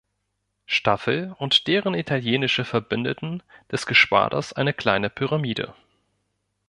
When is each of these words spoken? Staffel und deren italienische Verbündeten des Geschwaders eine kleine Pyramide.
Staffel 0.65 1.35
und 1.37 1.67
deren 1.67 1.93
italienische 1.93 2.65
Verbündeten 2.65 3.43
des 3.71 3.85
Geschwaders 3.85 4.51
eine 4.51 4.73
kleine 4.73 5.11
Pyramide. 5.11 5.75